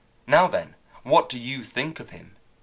Now, 0.25 0.47
then, 0.47 0.73
what 1.03 1.29
do 1.29 1.37
you 1.37 1.63
think 1.63 1.99
of 1.99 2.09
him? 2.09 2.35